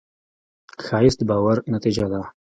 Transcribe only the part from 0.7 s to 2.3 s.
ښایست د باور نتیجه ده